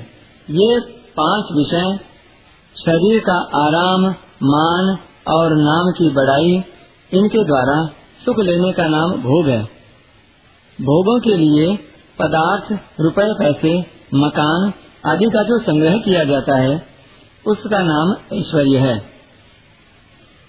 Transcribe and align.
ये 0.51 0.81
पाँच 1.21 1.45
विषय, 1.57 1.99
शरीर 2.77 3.21
का 3.21 3.37
आराम, 3.67 4.15
मान 4.43 4.99
और 5.29 5.57
नाम 5.57 5.91
की 5.91 6.11
बड़ाई 6.11 6.65
इनके 7.15 7.45
द्वारा 7.45 7.87
सुख 8.25 8.39
लेने 8.39 8.73
का 8.73 8.87
नाम 8.87 9.11
भोग 9.13 9.49
है। 9.49 9.63
भोगों 10.81 11.21
के 11.21 11.37
लिए 11.37 11.77
पदार्थ, 12.19 12.79
रुपए, 13.01 13.35
पैसे, 13.39 13.87
मकान 14.15 14.73
आदि 15.07 15.25
का 15.25 15.43
जो 15.43 15.59
संग्रह 15.59 15.99
किया 15.99 16.25
जाता 16.25 16.57
है, 16.57 16.87
उसका 17.47 17.83
नाम 17.83 18.37
ऐश्वर्य 18.39 18.79
है। 18.79 19.03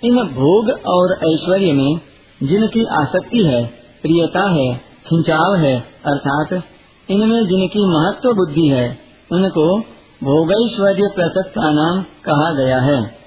इन 0.03 0.15
भोग 0.15 0.69
और 0.87 1.11
ऐश्वर्य 1.11 1.73
में 1.73 1.99
जिनकी 2.43 2.85
आसक्ति 2.85 3.43
है, 3.43 3.65
प्रियता 4.01 4.49
है, 4.49 4.77
खिंचाव 4.77 5.55
है, 5.55 5.79
अर्थात 6.05 6.63
इनमें 7.09 7.47
जिनकी 7.47 7.85
महत्व 7.85 8.33
बुद्धि 8.33 8.67
है, 8.67 8.99
उनको 9.31 9.79
भोगैश्वर्य 10.23 11.09
प्रसक्ता 11.15 11.71
नाम 11.71 12.03
कहा 12.03 12.53
गया 12.53 12.81
है। 12.81 13.24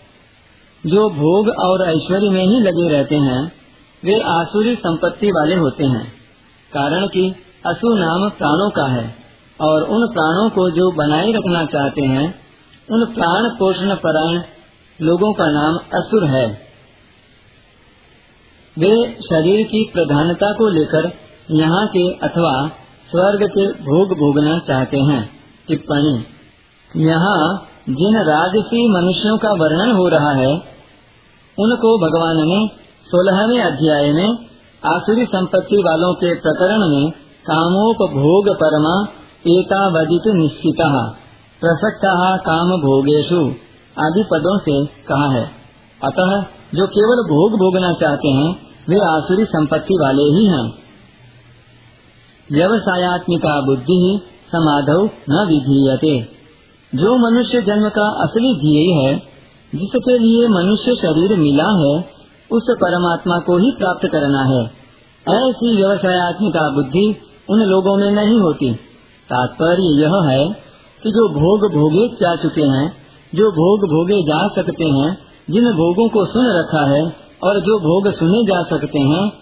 जो 0.88 1.08
भोग 1.10 1.48
और 1.48 1.88
ऐश्वर्य 1.88 2.30
में 2.30 2.42
ही 2.42 2.60
लगे 2.60 2.88
रहते 2.88 3.16
हैं, 3.16 3.52
वे 4.04 4.20
आसुरी 4.20 4.74
संपत्ति 4.74 5.30
वाले 5.30 5.54
होते 5.54 5.84
हैं। 5.84 6.12
कारण 6.72 7.06
कि 7.06 7.34
असु 7.66 7.94
नाम 7.94 8.28
प्राणों 8.28 8.70
का 8.70 8.86
है, 8.92 9.14
और 9.60 9.82
उन 9.82 10.06
प्राणों 10.12 10.50
को 10.50 10.70
जो 10.70 10.90
बनाए 10.92 11.32
रखना 11.32 11.64
चाहते 11.64 12.02
हैं, 12.02 12.34
उन 12.90 13.04
प्राण 13.04 13.48
पोषण 13.48 13.94
परायण 13.94 14.42
लोगों 15.00 15.32
का 15.32 15.50
नाम 15.50 15.74
असुर 15.74 16.24
है। 16.24 16.68
वे 18.78 19.18
शरीर 19.20 19.66
की 19.66 19.90
प्रधानता 19.94 20.52
को 20.52 20.68
लेकर 20.68 21.12
यहाँ 21.50 21.86
के 21.86 22.10
अथवा 22.12 22.68
स्वर्ग 23.10 23.48
के 23.48 23.66
भोग 23.72 24.08
भोगना 24.08 24.58
चाहते 24.58 24.98
हैं। 24.98 25.30
टिप्पणी, 25.68 26.24
यहाँ 26.96 27.64
जिन 27.88 28.16
राजसी 28.16 28.88
मनुष्यों 28.88 29.38
का 29.38 29.48
वर्णन 29.48 29.92
हो 29.92 30.08
रहा 30.08 30.32
है 30.32 30.77
उनको 31.58 31.98
भगवान 31.98 32.48
ने 32.48 32.70
सोलहवें 33.06 33.62
अध्याय 33.62 34.12
में 34.12 34.38
आसुरी 34.86 35.24
संपत्ति 35.24 35.76
वालों 35.76 36.14
के 36.14 36.34
प्रकरण 36.34 36.88
में 36.88 37.10
कामोपभोग 37.50 38.56
परमा 38.56 39.08
एतावदित 39.46 40.34
निश्चित, 40.34 40.76
प्रसक्ता 41.60 42.36
काम 42.36 42.68
भोगेशु 42.68 43.40
आदि 44.04 44.22
पदों 44.22 44.58
से 44.58 44.86
कहा 44.86 45.32
है। 45.32 45.50
अतः 46.04 46.44
जो 46.74 46.86
केवल 46.86 47.16
भोग 47.16 47.52
भोगना 47.52 47.92
चाहते 47.92 48.28
हैं, 48.28 48.56
वे 48.88 49.00
आसुरी 49.00 49.44
संपत्ति 49.44 49.98
वाले 50.02 50.22
ही 50.22 50.46
हैं। 50.46 50.72
व्यवसायत्मिका 52.52 53.60
बुद्धि 53.60 53.92
ही 53.92 54.18
समाधव 54.54 55.10
न 55.30 55.46
विधीयते। 55.48 56.28
जो 56.94 57.16
मनुष्य 57.16 57.62
जन्म 57.62 57.88
का 57.88 58.24
असली 58.24 58.54
ध्येय 58.54 59.06
है 59.06 59.27
जिसके 59.74 60.18
लिए 60.18 60.48
मनुष्य 60.48 60.94
शरीर 60.94 61.38
मिला 61.38 61.86
है, 61.86 62.04
उस 62.52 62.62
परमात्मा 62.70 63.38
को 63.38 63.58
ही 63.58 63.70
प्राप्त 63.70 64.06
करना 64.06 64.42
है। 64.42 64.64
ऐसी 65.28 65.76
व्यवसायत्मिका 65.76 66.74
बुद्धि 66.74 67.16
उन 67.50 67.58
लोगों 67.60 67.96
में 67.96 68.10
नहीं 68.10 68.40
होती। 68.40 68.74
तात्पर्य 69.30 70.02
यह 70.02 70.28
है 70.30 70.48
कि 71.02 71.10
जो 71.10 71.28
भोग 71.28 71.72
भोगे 71.72 72.08
जा 72.08 72.36
चुके 72.36 72.62
हैं, 72.62 72.92
जो 73.34 73.50
भोग 73.50 73.80
भोगे 73.80 74.22
जा 74.22 74.48
सकते 74.48 74.84
हैं, 74.84 75.18
जिन 75.50 75.64
भोगों 75.64 76.08
को 76.08 76.24
सुन 76.24 76.46
रखा 76.46 76.90
है 76.90 77.02
और 77.42 77.60
जो 77.60 77.78
भोग 77.78 78.14
सुने 78.14 78.44
जा 78.44 78.62
सकते 78.62 78.98
हैं, 78.98 79.32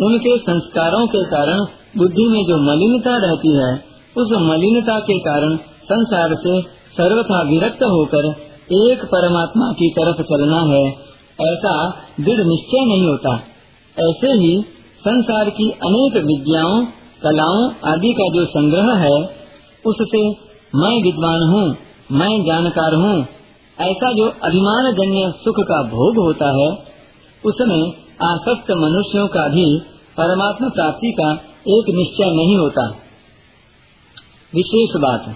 उनके 0.00 0.38
संस्कारों 0.38 1.06
के 1.06 1.24
कारण 1.24 1.58
बुद्धि 1.98 2.28
में 2.28 2.44
जो 2.44 2.56
मलिनता 2.56 3.16
रहती 3.16 3.56
है, 3.56 3.84
उस 4.16 4.28
मलिनता 4.32 4.98
के 4.98 5.18
कारण 5.18 5.56
संसार 5.84 6.34
से 6.34 6.62
सर्वथा 6.92 7.42
विरक्त 7.42 7.82
होकर 7.82 8.51
एक 8.72 9.04
परमात्मा 9.04 9.72
की 9.72 9.88
तरफ़ 9.90 10.22
चलना 10.22 10.60
है, 10.62 10.84
ऐसा 11.40 11.72
दृढ़ 12.20 12.40
निश्चय 12.46 12.84
नहीं 12.84 13.08
होता। 13.08 13.34
ऐसे 13.96 14.32
ही 14.32 14.64
संसार 15.00 15.50
की 15.50 15.70
अनेक 15.70 16.16
विद्याओं, 16.24 16.84
कलाओं 17.22 17.92
आदि 17.92 18.12
का 18.12 18.28
जो 18.28 18.44
संग्रह 18.44 18.94
है, 18.94 19.16
उससे 19.86 20.22
मैं 20.74 21.02
विद्वान 21.02 21.42
हूँ, 21.48 21.76
मैं 22.12 22.44
जानकार 22.44 22.94
हूँ। 22.94 23.16
ऐसा 23.78 24.12
जो 24.12 24.28
अभिमान 24.42 24.92
जन्य 24.92 25.32
सुख 25.44 25.54
का 25.60 25.82
भोग 25.82 26.18
होता 26.18 26.48
है, 26.58 26.68
उसमें 27.44 27.82
आसक्त 28.22 28.70
मनुष्यों 28.70 29.26
का 29.28 29.48
भी 29.48 29.66
परमात्मा 30.16 30.68
प्राप्ति 30.68 31.12
का 31.20 31.32
एक 31.68 31.90
निश्चय 31.94 32.30
नहीं 32.30 32.56
होता। 32.56 32.86
विशेष 34.52 34.96
बात, 34.96 35.28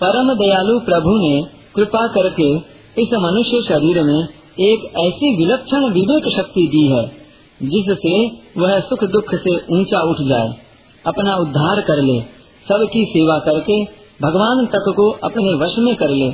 परम 0.00 0.34
दयालु 0.34 0.78
प्रभु 0.78 1.16
ने 1.18 1.63
कृपा 1.76 2.06
करके 2.06 2.56
इस 3.02 3.08
मनुष्य 3.14 3.62
शरीर 3.68 4.02
में 4.02 4.28
एक 4.60 4.84
ऐसी 4.84 5.36
विलक्षण 5.36 5.92
विवेक 5.92 6.36
शक्ति 6.36 6.66
दी 6.66 6.86
है, 6.86 7.06
जिससे 7.62 8.26
वह 8.60 8.80
सुख 8.80 9.04
दुख 9.04 9.34
से 9.34 9.56
ऊँचा 9.56 10.00
उठ 10.00 10.16
जाए। 10.16 10.48
अपना 11.06 11.36
उद्धार 11.36 11.80
कर 11.80 12.02
ले, 12.02 12.20
सबकी 12.68 13.04
सेवा 13.04 13.38
करके 13.38 13.84
भगवान 14.22 14.66
तक 14.66 14.92
को 14.96 15.10
अपने 15.10 15.54
वश 15.54 15.74
में 15.78 15.96
कर 15.96 16.08
ले। 16.08 16.26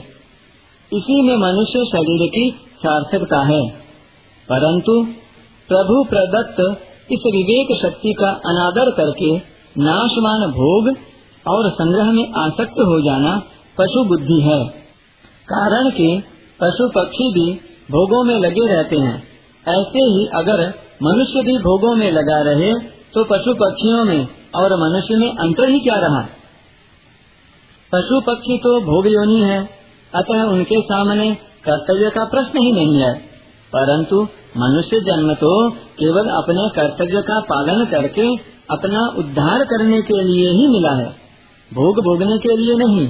इसी 0.96 1.22
में 1.22 1.36
मनुष्य 1.36 1.84
शरीर 1.84 2.28
की 2.28 2.50
सार्थकता 2.76 3.38
है। 3.38 3.68
परंतु 4.52 5.04
प्रभु 5.68 6.04
प्रदत्त 6.10 6.60
इस 7.12 7.22
विवेक 7.26 7.82
शक्ति 7.82 8.12
का 8.12 8.28
अनादर 8.28 8.90
करके 8.90 9.36
नाशवान 9.78 10.50
भोग 10.50 10.88
और 11.48 11.70
संग्रह 11.70 12.12
में 12.12 12.32
आसक्त 12.32 12.80
हो 12.80 13.04
जाना 13.04 13.42
पशु 13.78 14.04
बुद्धि 14.04 14.40
है। 14.40 14.89
कारण 15.50 15.90
कि 15.90 16.08
पशु 16.60 16.88
पक्षी 16.90 17.26
भी 17.32 17.46
भोगों 17.88 18.22
में 18.24 18.36
लगे 18.40 18.66
रहते 18.68 18.96
हैं। 18.98 19.16
ऐसे 19.66 20.02
ही 20.08 20.26
अगर 20.34 20.60
मनुष्य 21.02 21.42
भी 21.42 21.56
भोगों 21.60 21.94
में 21.96 22.10
लगा 22.12 22.40
रहे 22.42 22.72
तो 23.14 23.24
पशु 23.24 23.54
पक्षियों 23.54 24.04
में 24.04 24.20
और 24.54 24.72
मनुष्य 24.80 25.16
में 25.16 25.30
अंतर 25.38 25.68
ही 25.68 25.80
क्या 25.80 25.94
रहा? 25.98 26.20
पशु 27.92 28.20
पक्षी 28.20 28.56
तो 28.58 28.72
भोग 28.82 29.06
योनि 29.06 29.40
है, 29.42 29.58
अतः 30.12 30.42
उनके 30.48 30.80
सामने 30.82 31.30
कर्तव्य 31.64 32.10
का 32.10 32.24
प्रश्न 32.26 32.58
ही 32.58 32.72
नहीं 32.72 33.00
है। 33.00 33.12
परंतु 33.72 34.20
मनुष्य 34.56 35.00
जन्म 35.00 35.32
तो 35.34 35.50
केवल 35.98 36.28
अपने 36.32 36.68
कर्तव्य 36.76 37.22
का 37.22 37.40
पालन 37.48 37.84
करके 37.86 38.28
अपना 38.70 39.00
उद्धार 39.18 39.64
करने 39.64 40.00
के 40.02 40.22
लिए 40.22 40.50
ही 40.50 40.66
मिला 40.68 40.94
है। 40.94 41.08
भोग 41.70 42.00
भोगने 42.04 42.38
के 42.38 42.56
लिए 42.56 42.76
नहीं, 42.76 43.06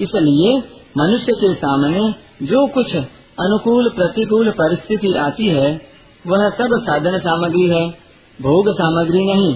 इसलिए 0.00 0.52
मनुष्य 0.96 1.32
के 1.32 1.54
सामने 1.54 2.14
जो 2.42 2.66
कुछ 2.66 2.96
अनुकूल, 3.40 3.88
प्रतिकूल 3.88 4.50
परिस्थिति 4.50 5.14
आती 5.14 5.46
है, 5.46 5.82
वह 6.26 6.50
सब 6.50 6.80
साधन 6.82 7.18
सामग्री 7.18 7.66
है, 7.66 7.88
भोग 8.42 8.74
सामग्री 8.74 9.26
नहीं। 9.26 9.54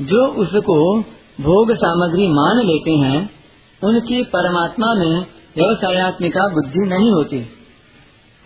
जो 0.00 0.26
उसको 0.26 1.00
भोग 1.40 1.72
सामग्री 1.72 2.28
मान 2.28 2.56
लेते 2.56 2.90
हैं, 2.90 3.30
उनकी 3.84 4.22
परमात्मा 4.22 4.94
में 4.94 5.26
व्यवसायत्मिका 5.56 6.48
बुद्धि 6.48 6.88
नहीं 6.88 7.12
होती। 7.12 7.38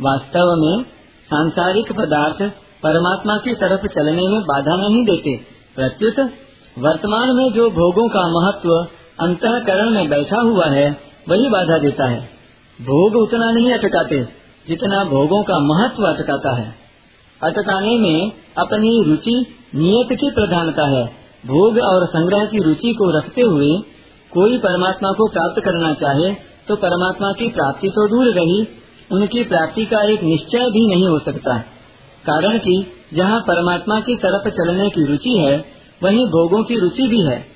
वास्तव 0.01 0.55
में 0.59 0.83
सांसारिक 1.25 1.93
पदार्थ 1.93 2.53
परमात्मा 2.83 3.37
की 3.37 3.55
तरफ़ 3.55 3.87
चलने 3.87 4.29
में 4.29 4.41
बाधा 4.41 4.77
नहीं 4.77 5.05
देते। 5.05 5.37
प्रत्युत 5.77 6.31
वर्तमान 6.79 7.37
में 7.37 7.53
जो 7.53 7.71
भोगों 7.71 8.09
का 8.09 8.23
महत्व 8.29 8.71
अंतकरण 9.21 9.91
में 9.91 10.09
बैठा 10.09 10.41
हुआ 10.41 10.67
है 10.67 11.14
वही 11.29 11.49
बाधा 11.49 11.79
देता 11.79 12.09
है। 12.11 12.21
भोग 12.79 13.17
उतना 13.17 13.51
नहीं 13.51 13.73
अटकाते 13.73 14.23
जितना 14.69 15.05
भोगों 15.05 15.43
का 15.43 15.59
महत्व 15.61 16.03
अटकाता 16.05 16.57
है। 16.57 16.75
अटकाने 17.43 17.99
में 17.99 18.33
अपनी 18.59 19.03
रुचि 19.03 19.37
नियत 19.75 20.19
की 20.21 20.31
प्रधानता 20.31 20.87
है। 20.89 21.05
भोग 21.47 21.79
और 21.79 22.07
संग्रह 22.07 22.45
की 22.45 22.59
रुचि 22.59 22.93
को 22.93 23.11
रखते 23.19 23.43
हुए 23.43 23.73
कोई 24.33 24.59
परमात्मा 24.59 25.11
को 25.11 25.29
प्राप्त 25.29 25.65
करना 25.65 25.93
चाहे 25.95 26.35
तो 26.69 26.77
परमात्मा 26.77 27.33
की 27.33 27.49
प्राप्ति 27.49 27.89
तो 27.89 28.09
दूर 28.09 28.27
रही, 28.35 28.69
उनकी 29.13 29.45
प्राप्ति 29.45 29.85
का 29.85 30.03
एक 30.03 30.23
निश्चय 30.23 30.71
भी 30.71 30.87
नहीं 30.87 31.09
हो 31.09 31.19
सकता। 31.19 31.59
कारण 32.27 32.59
कि 32.59 32.75
जहाँ 33.15 33.41
परमात्मा 33.41 34.01
की 34.01 34.17
तरफ़ 34.17 34.49
चलने 34.49 34.89
की 34.91 35.05
रुचि 35.05 35.37
है, 35.39 35.65
वहीं 36.03 36.27
भोगों 36.27 36.63
की 36.65 36.79
रुचि 36.79 37.09
भी 37.09 37.21
है। 37.27 37.47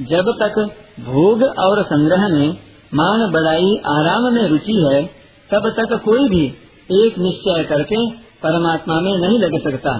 जब 0.00 0.32
तक 0.42 0.58
भोग 1.00 1.42
और 1.42 1.82
संग्रह 1.84 2.28
में 2.28 2.56
मान 2.92 3.20
बढ़ाई 3.32 3.76
आराम 3.88 4.32
में 4.34 4.46
रुचि 4.48 4.76
है, 4.84 5.02
तब 5.50 5.68
तक 5.76 5.92
कोई 6.04 6.28
भी 6.28 6.44
एक 6.90 7.18
निश्चय 7.18 7.64
करके 7.64 7.98
परमात्मा 8.42 9.00
में 9.00 9.12
नहीं 9.18 9.38
लग 9.38 9.58
सकता, 9.62 9.96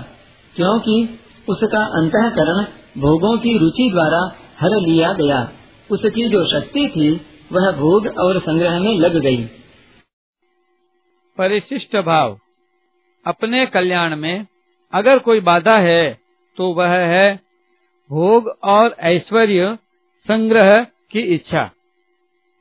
क्योंकि 0.57 1.19
उसका 1.49 1.83
अंतकरण 1.99 2.63
भोगों 3.01 3.37
की 3.39 3.57
रुचि 3.59 3.89
द्वारा 3.91 4.21
हर 4.61 4.77
लिया 4.81 5.13
गया। 5.13 5.41
उसकी 5.91 6.29
जो 6.29 6.45
शक्ति 6.51 6.87
थी, 6.89 7.11
वह 7.53 7.71
भोग 7.73 8.07
और 8.19 8.39
संग्रह 8.41 8.79
में 8.81 8.95
लग 8.99 9.17
गई। 9.17 9.45
परिशिष्ट 11.39 11.97
भाव। 11.97 12.39
अपने 13.27 13.65
कल्याण 13.67 14.17
में 14.17 14.47
अगर 14.93 15.19
कोई 15.19 15.41
बाधा 15.43 15.77
है 15.79 16.19
तो 16.59 16.73
वह 16.75 16.95
है 17.09 17.35
भोग 18.11 18.49
और 18.65 18.95
ऐश्वर्य 19.07 19.77
संग्रह 20.29 20.81
की 21.11 21.21
इच्छा। 21.35 21.71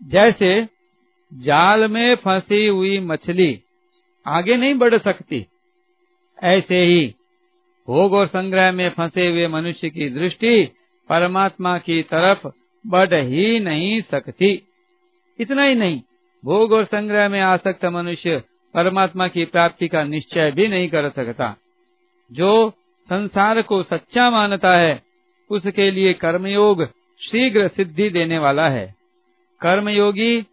जैसे 0.03 0.67
जाल 1.33 1.87
में 1.87 2.15
फंसी 2.15 2.67
हुई 2.67 2.99
मछली 2.99 3.61
आगे 4.27 4.57
नहीं 4.57 4.75
बढ़ 4.75 4.97
सकती। 4.97 5.45
ऐसे 6.43 6.81
ही 6.81 7.15
भोग 7.87 8.13
और 8.13 8.27
संग्रह 8.27 8.71
में 8.71 8.89
फंसे 8.89 9.27
हुए 9.27 9.47
मनुष्य 9.47 9.89
की 9.89 10.09
दृष्टि 10.09 10.65
परमात्मा 11.09 11.77
की 11.77 12.03
तरफ़ 12.03 12.47
बढ़ 12.87 13.13
ही 13.13 13.59
नहीं 13.59 14.01
सकती। 14.01 14.67
इतना 15.39 15.63
ही 15.63 15.75
नहीं, 15.75 16.01
भोग 16.45 16.71
और 16.71 16.85
संग्रह 16.85 17.29
में 17.29 17.41
आसक्त 17.41 17.85
मनुष्य 17.85 18.43
परमात्मा 18.73 19.27
की 19.27 19.45
प्राप्ति 19.45 19.87
का 19.87 20.03
निश्चय 20.03 20.51
भी 20.51 20.67
नहीं 20.67 20.89
कर 20.89 21.09
सकता। 21.09 21.55
जो 22.31 22.69
संसार 23.09 23.61
को 23.61 23.83
सच्चा 23.83 24.29
मानता 24.29 24.77
है, 24.77 25.03
उसके 25.49 25.91
लिए 25.91 26.13
कर्मयोग 26.13 26.85
शीघ्र 27.21 27.67
सिद्धि 27.67 28.09
देने 28.09 28.37
वाला 28.37 28.69
है। 28.69 28.98
कर्मयोगी 29.61 30.45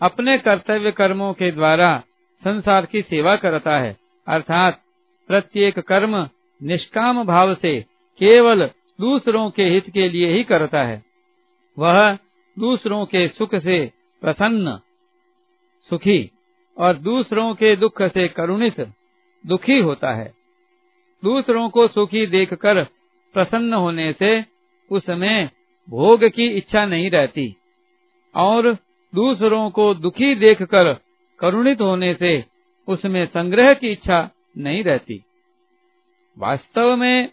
अपने 0.00 0.38
कर्तव्य 0.38 0.92
कर्मों 0.92 1.32
के 1.34 1.50
द्वारा 1.50 2.02
संसार 2.44 2.86
की 2.86 3.02
सेवा 3.02 3.36
करता 3.36 3.78
है। 3.78 3.96
अर्थात 4.28 4.82
प्रत्येक 5.28 5.78
कर्म 5.78 6.28
निष्काम 6.62 7.24
भाव 7.24 7.54
से 7.54 7.80
केवल 8.18 8.70
दूसरों 9.00 9.50
के 9.50 9.64
हित 9.64 9.90
के 9.90 10.08
लिए 10.08 10.32
ही 10.32 10.44
करता 10.44 10.82
है। 10.82 11.02
वह 11.78 12.18
दूसरों 12.58 13.06
के 13.06 13.28
सुख 13.28 13.54
से 13.54 13.92
प्रसन्न, 14.22 14.78
सुखी 15.90 16.30
और 16.78 16.94
दूसरों 16.94 17.54
के 17.54 17.76
दुख 17.76 18.02
से 18.02 18.28
करुणित, 18.28 18.80
दुखी 19.46 19.78
होता 19.78 20.12
है। 20.12 20.32
दूसरों 21.24 21.68
को 21.68 21.88
सुखी 21.88 22.26
देखकर 22.26 22.84
प्रसन्न 23.34 23.74
होने 23.74 24.12
से 24.12 24.44
उसमें 24.90 25.50
भोग 25.90 26.24
की 26.24 26.46
इच्छा 26.46 26.86
नहीं 26.86 27.10
रहती। 27.10 27.56
और 28.36 28.72
दूसरों 29.14 29.70
को 29.70 29.94
दुखी 29.94 30.34
देखकर 30.34 30.96
करुणित 31.40 31.80
होने 31.80 32.14
से 32.14 32.44
उसमें 32.88 33.26
संग्रह 33.26 33.74
की 33.74 33.88
इच्छा 33.88 34.30
नहीं 34.58 34.84
रहती। 34.84 35.22
वास्तव 36.38 36.96
में 36.96 37.28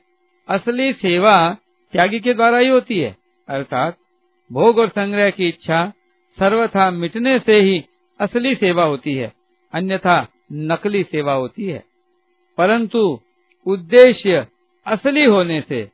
असली 0.50 0.94
सेवा 0.94 1.58
त्यागी 1.92 2.20
के 2.20 2.34
द्वारा 2.34 2.58
ही 2.58 2.68
होती 2.68 3.00
है, 3.00 3.16
अर्थात 3.48 3.98
भोग 4.52 4.78
और 4.78 4.88
संग्रह 4.88 5.30
की 5.30 5.48
इच्छा 5.48 5.94
सर्वथा 6.40 6.92
मिटने 6.92 7.40
से 7.40 7.62
ही 7.62 7.86
असली 8.20 8.56
सेवा 8.56 8.84
होती 8.84 9.14
है, 9.14 9.34
अन्यथा 9.74 10.28
नकली 10.54 11.04
सेवा 11.04 11.34
होती 11.34 11.66
है। 11.66 11.84
परंतु 12.58 13.20
उद्देश्य 13.66 14.48
असली 14.86 15.26
होने 15.26 15.64
से, 15.70 15.90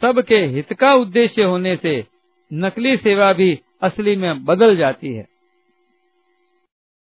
सबके 0.00 0.36
हित 0.36 0.72
का 0.72 0.94
उद्देश्य 0.94 1.42
होने 1.42 1.76
से 1.76 2.06
नकली 2.52 2.96
सेवा 2.96 3.32
भी 3.32 3.60
असली 3.82 4.16
में 4.16 4.44
बदल 4.44 4.76
जाती 4.76 5.14
है। 5.14 5.26